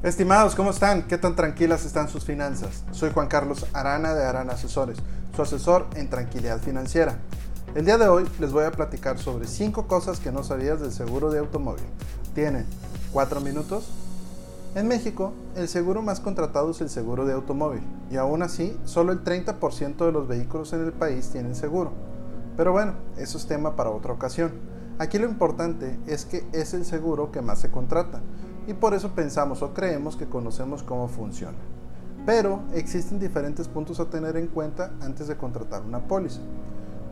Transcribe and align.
Estimados, 0.00 0.54
¿cómo 0.54 0.70
están? 0.70 1.08
¿Qué 1.08 1.18
tan 1.18 1.34
tranquilas 1.34 1.84
están 1.84 2.08
sus 2.08 2.24
finanzas? 2.24 2.84
Soy 2.92 3.10
Juan 3.12 3.26
Carlos 3.26 3.66
Arana 3.72 4.14
de 4.14 4.24
Arana 4.24 4.52
Asesores, 4.52 4.96
su 5.34 5.42
asesor 5.42 5.88
en 5.96 6.08
tranquilidad 6.08 6.60
financiera. 6.60 7.18
El 7.74 7.84
día 7.84 7.98
de 7.98 8.06
hoy 8.06 8.24
les 8.38 8.52
voy 8.52 8.64
a 8.64 8.70
platicar 8.70 9.18
sobre 9.18 9.48
5 9.48 9.88
cosas 9.88 10.20
que 10.20 10.30
no 10.30 10.44
sabías 10.44 10.80
del 10.80 10.92
seguro 10.92 11.32
de 11.32 11.40
automóvil. 11.40 11.82
¿Tienen 12.32 12.64
4 13.12 13.40
minutos? 13.40 13.90
En 14.76 14.86
México, 14.86 15.32
el 15.56 15.66
seguro 15.66 16.00
más 16.00 16.20
contratado 16.20 16.70
es 16.70 16.80
el 16.80 16.90
seguro 16.90 17.26
de 17.26 17.32
automóvil, 17.32 17.82
y 18.08 18.18
aún 18.18 18.42
así, 18.42 18.78
solo 18.84 19.10
el 19.10 19.24
30% 19.24 20.06
de 20.06 20.12
los 20.12 20.28
vehículos 20.28 20.72
en 20.74 20.84
el 20.84 20.92
país 20.92 21.30
tienen 21.30 21.56
seguro. 21.56 21.90
Pero 22.56 22.70
bueno, 22.70 22.92
eso 23.16 23.36
es 23.36 23.48
tema 23.48 23.74
para 23.74 23.90
otra 23.90 24.12
ocasión. 24.12 24.52
Aquí 25.00 25.18
lo 25.18 25.28
importante 25.28 25.98
es 26.06 26.24
que 26.24 26.46
es 26.52 26.72
el 26.72 26.84
seguro 26.84 27.32
que 27.32 27.42
más 27.42 27.58
se 27.60 27.72
contrata, 27.72 28.20
y 28.68 28.74
por 28.74 28.92
eso 28.92 29.12
pensamos 29.12 29.62
o 29.62 29.72
creemos 29.72 30.14
que 30.14 30.28
conocemos 30.28 30.82
cómo 30.82 31.08
funciona. 31.08 31.56
Pero 32.26 32.60
existen 32.74 33.18
diferentes 33.18 33.66
puntos 33.66 33.98
a 33.98 34.10
tener 34.10 34.36
en 34.36 34.48
cuenta 34.48 34.92
antes 35.00 35.26
de 35.26 35.38
contratar 35.38 35.82
una 35.82 36.00
póliza. 36.00 36.40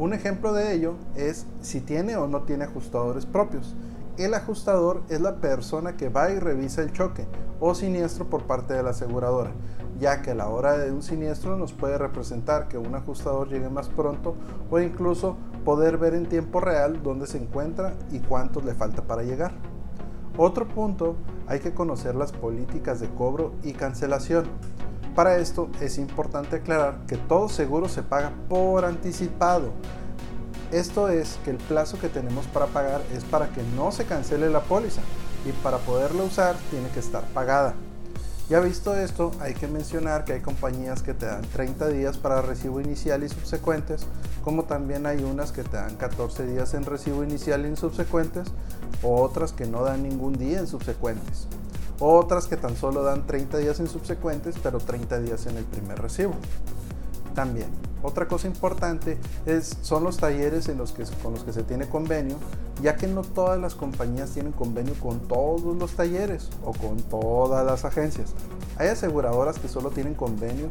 Un 0.00 0.12
ejemplo 0.12 0.52
de 0.52 0.74
ello 0.74 0.94
es 1.14 1.46
si 1.60 1.80
tiene 1.80 2.16
o 2.16 2.26
no 2.26 2.42
tiene 2.42 2.64
ajustadores 2.64 3.24
propios. 3.24 3.76
El 4.18 4.34
ajustador 4.34 5.02
es 5.08 5.20
la 5.20 5.36
persona 5.36 5.96
que 5.96 6.08
va 6.08 6.30
y 6.30 6.40
revisa 6.40 6.82
el 6.82 6.92
choque 6.92 7.24
o 7.60 7.76
siniestro 7.76 8.28
por 8.28 8.42
parte 8.42 8.74
de 8.74 8.82
la 8.82 8.90
aseguradora, 8.90 9.52
ya 10.00 10.22
que 10.22 10.32
a 10.32 10.34
la 10.34 10.48
hora 10.48 10.76
de 10.76 10.90
un 10.90 11.04
siniestro 11.04 11.56
nos 11.56 11.72
puede 11.72 11.98
representar 11.98 12.66
que 12.66 12.78
un 12.78 12.96
ajustador 12.96 13.48
llegue 13.48 13.68
más 13.68 13.88
pronto 13.88 14.34
o 14.72 14.80
incluso 14.80 15.36
poder 15.64 15.98
ver 15.98 16.14
en 16.14 16.28
tiempo 16.28 16.58
real 16.58 17.00
dónde 17.04 17.28
se 17.28 17.38
encuentra 17.38 17.94
y 18.10 18.18
cuánto 18.18 18.60
le 18.60 18.74
falta 18.74 19.02
para 19.02 19.22
llegar. 19.22 19.52
Otro 20.36 20.66
punto, 20.66 21.14
hay 21.46 21.60
que 21.60 21.74
conocer 21.74 22.16
las 22.16 22.32
políticas 22.32 22.98
de 22.98 23.08
cobro 23.08 23.52
y 23.62 23.72
cancelación. 23.72 24.46
Para 25.14 25.36
esto 25.36 25.68
es 25.80 25.96
importante 25.96 26.56
aclarar 26.56 27.06
que 27.06 27.16
todo 27.16 27.48
seguro 27.48 27.88
se 27.88 28.02
paga 28.02 28.32
por 28.48 28.84
anticipado. 28.84 29.70
Esto 30.72 31.08
es 31.08 31.38
que 31.44 31.50
el 31.50 31.58
plazo 31.58 32.00
que 32.00 32.08
tenemos 32.08 32.46
para 32.48 32.66
pagar 32.66 33.00
es 33.14 33.22
para 33.22 33.50
que 33.50 33.62
no 33.76 33.92
se 33.92 34.06
cancele 34.06 34.50
la 34.50 34.60
póliza 34.60 35.02
y 35.46 35.52
para 35.62 35.78
poderla 35.78 36.24
usar 36.24 36.56
tiene 36.70 36.88
que 36.88 36.98
estar 36.98 37.22
pagada. 37.28 37.74
Ya 38.50 38.60
visto 38.60 38.94
esto, 38.94 39.30
hay 39.40 39.54
que 39.54 39.66
mencionar 39.66 40.26
que 40.26 40.34
hay 40.34 40.40
compañías 40.40 41.02
que 41.02 41.14
te 41.14 41.24
dan 41.24 41.40
30 41.42 41.88
días 41.88 42.18
para 42.18 42.42
recibo 42.42 42.78
inicial 42.78 43.24
y 43.24 43.28
subsecuentes, 43.30 44.06
como 44.42 44.64
también 44.64 45.06
hay 45.06 45.24
unas 45.24 45.50
que 45.50 45.62
te 45.62 45.78
dan 45.78 45.96
14 45.96 46.46
días 46.46 46.74
en 46.74 46.84
recibo 46.84 47.24
inicial 47.24 47.62
y 47.62 47.68
en 47.68 47.78
subsecuentes, 47.78 48.48
o 49.02 49.22
otras 49.22 49.52
que 49.52 49.64
no 49.64 49.82
dan 49.82 50.02
ningún 50.02 50.34
día 50.34 50.58
en 50.58 50.66
subsecuentes, 50.66 51.46
otras 52.00 52.46
que 52.46 52.58
tan 52.58 52.76
solo 52.76 53.02
dan 53.02 53.26
30 53.26 53.56
días 53.58 53.80
en 53.80 53.88
subsecuentes, 53.88 54.56
pero 54.62 54.78
30 54.78 55.20
días 55.20 55.46
en 55.46 55.56
el 55.56 55.64
primer 55.64 56.02
recibo. 56.02 56.34
También, 57.34 57.68
otra 58.04 58.28
cosa 58.28 58.46
importante 58.46 59.16
es, 59.46 59.78
son 59.80 60.04
los 60.04 60.18
talleres 60.18 60.70
con 61.22 61.32
los 61.32 61.42
que 61.42 61.54
se 61.54 61.62
tiene 61.62 61.88
convenio, 61.88 62.36
ya 62.82 62.96
que 62.96 63.06
no 63.06 63.22
todas 63.22 63.58
las 63.58 63.74
compañías 63.74 64.30
tienen 64.30 64.52
convenio 64.52 64.92
con 65.00 65.20
todos 65.20 65.74
los 65.74 65.92
talleres 65.92 66.50
o 66.64 66.72
con 66.72 66.98
todas 66.98 67.64
las 67.64 67.86
agencias. 67.86 68.34
Hay 68.76 68.88
aseguradoras 68.88 69.58
que 69.58 69.68
solo 69.68 69.88
tienen 69.88 70.12
convenio 70.12 70.68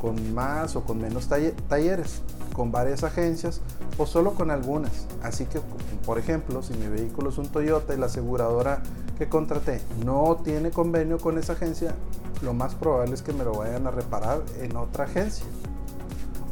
con 0.00 0.32
más 0.32 0.76
o 0.76 0.84
con 0.84 1.00
menos 1.00 1.28
talleres, 1.68 2.22
con 2.52 2.70
varias 2.70 3.02
agencias 3.02 3.60
o 3.98 4.06
solo 4.06 4.34
con 4.34 4.52
algunas. 4.52 5.08
Así 5.20 5.46
que, 5.46 5.60
por 6.06 6.16
ejemplo, 6.16 6.62
si 6.62 6.74
mi 6.74 6.86
vehículo 6.86 7.30
es 7.30 7.38
un 7.38 7.48
Toyota 7.48 7.92
y 7.92 7.98
la 7.98 8.06
aseguradora 8.06 8.82
que 9.18 9.28
contraté 9.28 9.80
no 10.04 10.40
tiene 10.44 10.70
convenio 10.70 11.18
con 11.18 11.38
esa 11.38 11.54
agencia, 11.54 11.96
lo 12.40 12.54
más 12.54 12.76
probable 12.76 13.14
es 13.14 13.22
que 13.22 13.32
me 13.32 13.42
lo 13.42 13.52
vayan 13.54 13.88
a 13.88 13.90
reparar 13.90 14.42
en 14.60 14.76
otra 14.76 15.06
agencia. 15.06 15.44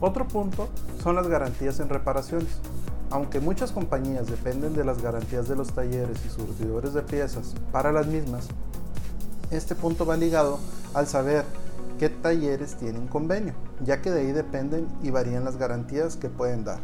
Otro 0.01 0.29
punto 0.29 0.69
son 1.03 1.17
las 1.17 1.27
garantías 1.27 1.81
en 1.81 1.89
reparaciones. 1.89 2.61
Aunque 3.11 3.41
muchas 3.41 3.73
compañías 3.73 4.27
dependen 4.27 4.75
de 4.75 4.85
las 4.85 5.01
garantías 5.01 5.49
de 5.49 5.57
los 5.57 5.73
talleres 5.73 6.19
y 6.27 6.29
surtidores 6.29 6.93
de 6.93 7.03
piezas 7.03 7.55
para 7.73 7.93
las 7.93 8.07
mismas, 8.07 8.49
este 9.51 9.75
punto 9.75 10.05
va 10.05 10.17
ligado 10.17 10.59
al 10.93 11.07
saber 11.07 11.45
qué 11.99 12.11
talleres 12.11 12.77
tienen 12.77 13.07
convenio, 13.07 13.55
ya 13.85 14.03
que 14.03 14.11
de 14.11 14.21
ahí 14.21 14.33
dependen 14.33 14.87
y 15.03 15.11
varían 15.11 15.45
las 15.45 15.57
garantías 15.57 16.17
que 16.17 16.29
pueden 16.29 16.65
dar. 16.65 16.81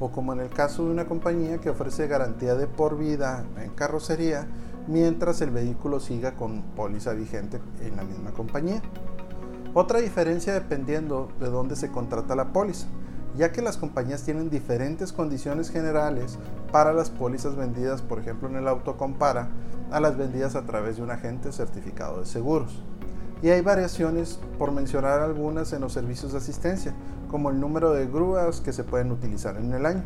O 0.00 0.10
como 0.10 0.32
en 0.32 0.40
el 0.40 0.50
caso 0.50 0.84
de 0.84 0.90
una 0.90 1.06
compañía 1.06 1.58
que 1.58 1.70
ofrece 1.70 2.08
garantía 2.08 2.54
de 2.56 2.66
por 2.66 2.98
vida 2.98 3.44
en 3.62 3.70
carrocería, 3.70 4.46
mientras 4.86 5.40
el 5.40 5.50
vehículo 5.50 6.00
siga 6.00 6.34
con 6.34 6.62
póliza 6.74 7.12
vigente 7.12 7.60
en 7.80 7.96
la 7.96 8.02
misma 8.02 8.32
compañía. 8.32 8.82
Otra 9.72 10.00
diferencia 10.00 10.52
dependiendo 10.52 11.28
de 11.38 11.48
dónde 11.48 11.76
se 11.76 11.92
contrata 11.92 12.34
la 12.34 12.52
póliza, 12.52 12.88
ya 13.36 13.52
que 13.52 13.62
las 13.62 13.76
compañías 13.76 14.24
tienen 14.24 14.50
diferentes 14.50 15.12
condiciones 15.12 15.70
generales 15.70 16.38
para 16.72 16.92
las 16.92 17.08
pólizas 17.08 17.54
vendidas, 17.54 18.02
por 18.02 18.18
ejemplo 18.18 18.48
en 18.48 18.56
el 18.56 18.66
autocompara, 18.66 19.48
a 19.92 20.00
las 20.00 20.16
vendidas 20.16 20.56
a 20.56 20.66
través 20.66 20.96
de 20.96 21.02
un 21.04 21.12
agente 21.12 21.52
certificado 21.52 22.18
de 22.18 22.26
seguros. 22.26 22.82
Y 23.42 23.50
hay 23.50 23.60
variaciones, 23.60 24.40
por 24.58 24.72
mencionar 24.72 25.20
algunas, 25.20 25.72
en 25.72 25.82
los 25.82 25.92
servicios 25.92 26.32
de 26.32 26.38
asistencia, 26.38 26.92
como 27.30 27.50
el 27.50 27.60
número 27.60 27.92
de 27.92 28.06
grúas 28.06 28.60
que 28.60 28.72
se 28.72 28.82
pueden 28.82 29.12
utilizar 29.12 29.56
en 29.56 29.72
el 29.72 29.86
año. 29.86 30.02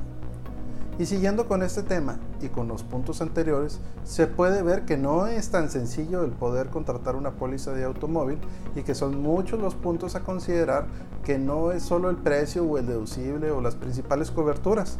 Y 0.96 1.06
siguiendo 1.06 1.48
con 1.48 1.64
este 1.64 1.82
tema 1.82 2.18
y 2.40 2.48
con 2.48 2.68
los 2.68 2.84
puntos 2.84 3.20
anteriores, 3.20 3.80
se 4.04 4.28
puede 4.28 4.62
ver 4.62 4.84
que 4.84 4.96
no 4.96 5.26
es 5.26 5.50
tan 5.50 5.68
sencillo 5.68 6.22
el 6.22 6.30
poder 6.30 6.68
contratar 6.68 7.16
una 7.16 7.32
póliza 7.32 7.72
de 7.72 7.82
automóvil 7.82 8.38
y 8.76 8.82
que 8.82 8.94
son 8.94 9.20
muchos 9.20 9.58
los 9.58 9.74
puntos 9.74 10.14
a 10.14 10.20
considerar 10.20 10.86
que 11.24 11.36
no 11.36 11.72
es 11.72 11.82
solo 11.82 12.10
el 12.10 12.16
precio 12.16 12.64
o 12.64 12.78
el 12.78 12.86
deducible 12.86 13.50
o 13.50 13.60
las 13.60 13.74
principales 13.74 14.30
coberturas. 14.30 14.98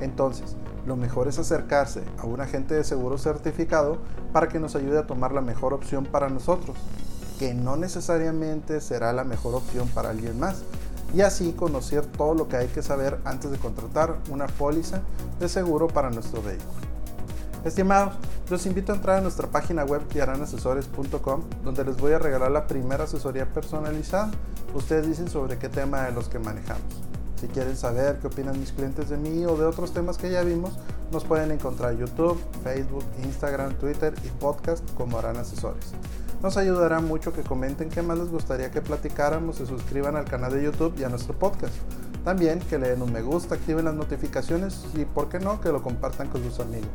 Entonces, 0.00 0.56
lo 0.86 0.96
mejor 0.96 1.28
es 1.28 1.38
acercarse 1.38 2.02
a 2.18 2.24
un 2.24 2.40
agente 2.40 2.74
de 2.74 2.84
seguro 2.84 3.18
certificado 3.18 3.98
para 4.32 4.48
que 4.48 4.60
nos 4.60 4.74
ayude 4.76 4.98
a 4.98 5.06
tomar 5.06 5.32
la 5.32 5.42
mejor 5.42 5.74
opción 5.74 6.06
para 6.06 6.30
nosotros, 6.30 6.74
que 7.38 7.52
no 7.52 7.76
necesariamente 7.76 8.80
será 8.80 9.12
la 9.12 9.24
mejor 9.24 9.54
opción 9.54 9.88
para 9.88 10.08
alguien 10.08 10.40
más 10.40 10.62
y 11.12 11.20
así 11.20 11.52
conocer 11.52 12.06
todo 12.06 12.34
lo 12.34 12.48
que 12.48 12.56
hay 12.56 12.68
que 12.68 12.82
saber 12.82 13.18
antes 13.24 13.50
de 13.50 13.58
contratar 13.58 14.18
una 14.30 14.46
póliza 14.46 15.02
de 15.38 15.48
seguro 15.48 15.88
para 15.88 16.10
nuestro 16.10 16.42
vehículo. 16.42 16.72
Estimados, 17.64 18.14
los 18.50 18.66
invito 18.66 18.92
a 18.92 18.96
entrar 18.96 19.18
a 19.18 19.20
nuestra 19.22 19.48
página 19.48 19.84
web 19.84 20.06
tiaranasesores.com 20.08 21.42
donde 21.64 21.84
les 21.84 21.96
voy 21.96 22.12
a 22.12 22.18
regalar 22.18 22.50
la 22.50 22.66
primera 22.66 23.04
asesoría 23.04 23.50
personalizada. 23.50 24.30
Ustedes 24.74 25.06
dicen 25.06 25.28
sobre 25.28 25.58
qué 25.58 25.68
tema 25.68 26.02
de 26.02 26.12
los 26.12 26.28
que 26.28 26.38
manejamos. 26.38 26.82
Si 27.40 27.46
quieren 27.48 27.76
saber 27.76 28.18
qué 28.20 28.26
opinan 28.26 28.58
mis 28.60 28.72
clientes 28.72 29.08
de 29.08 29.16
mí 29.16 29.44
o 29.46 29.56
de 29.56 29.64
otros 29.64 29.92
temas 29.92 30.18
que 30.18 30.30
ya 30.30 30.42
vimos, 30.42 30.74
nos 31.10 31.24
pueden 31.24 31.50
encontrar 31.52 31.92
en 31.92 32.00
YouTube, 32.00 32.38
Facebook, 32.62 33.04
Instagram, 33.22 33.74
Twitter 33.74 34.14
y 34.24 34.28
podcast 34.28 34.88
como 34.94 35.18
Aran 35.18 35.36
Asesores. 35.36 35.92
Nos 36.44 36.58
ayudará 36.58 37.00
mucho 37.00 37.32
que 37.32 37.40
comenten 37.40 37.88
qué 37.88 38.02
más 38.02 38.18
les 38.18 38.28
gustaría 38.28 38.70
que 38.70 38.82
platicáramos, 38.82 39.56
se 39.56 39.64
suscriban 39.64 40.14
al 40.14 40.26
canal 40.26 40.52
de 40.52 40.62
YouTube 40.62 40.94
y 40.98 41.02
a 41.02 41.08
nuestro 41.08 41.32
podcast. 41.32 41.72
También 42.22 42.58
que 42.58 42.76
le 42.78 42.90
den 42.90 43.00
un 43.00 43.14
me 43.14 43.22
gusta, 43.22 43.54
activen 43.54 43.86
las 43.86 43.94
notificaciones 43.94 44.84
y, 44.92 45.06
por 45.06 45.30
qué 45.30 45.40
no, 45.40 45.62
que 45.62 45.70
lo 45.70 45.82
compartan 45.82 46.28
con 46.28 46.44
sus 46.44 46.60
amigos. 46.60 46.90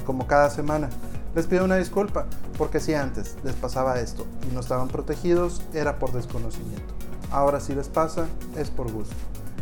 Y 0.00 0.06
como 0.06 0.26
cada 0.26 0.48
semana, 0.48 0.88
les 1.34 1.46
pido 1.46 1.66
una 1.66 1.76
disculpa, 1.76 2.24
porque 2.56 2.80
si 2.80 2.94
antes 2.94 3.36
les 3.44 3.54
pasaba 3.56 4.00
esto 4.00 4.26
y 4.50 4.54
no 4.54 4.60
estaban 4.60 4.88
protegidos, 4.88 5.60
era 5.74 5.98
por 5.98 6.12
desconocimiento. 6.12 6.94
Ahora 7.30 7.60
si 7.60 7.74
les 7.74 7.90
pasa, 7.90 8.26
es 8.56 8.70
por 8.70 8.90
gusto. 8.90 9.14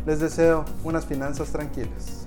Les 0.06 0.20
deseo 0.20 0.64
unas 0.84 1.04
finanzas 1.04 1.48
tranquilas. 1.48 2.25